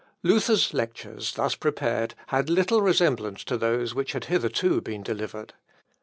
"Seckend., 0.01 0.07
p. 0.23 0.29
55. 0.29 0.33
Luther's 0.33 0.73
lectures, 0.73 1.33
thus 1.35 1.53
prepared, 1.53 2.15
had 2.29 2.49
little 2.49 2.81
resemblance 2.81 3.43
to 3.43 3.55
those 3.55 3.93
which 3.93 4.13
had 4.13 4.25
hitherto 4.25 4.81
been 4.81 5.03
delivered. 5.03 5.53